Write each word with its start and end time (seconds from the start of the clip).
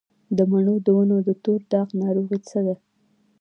د 0.37 0.39
مڼو 0.51 0.75
د 0.85 0.87
ونو 0.97 1.17
د 1.27 1.29
تور 1.43 1.61
داغ 1.71 1.87
ناروغي 2.01 2.39
څه 2.49 2.59
ده؟ 2.65 2.75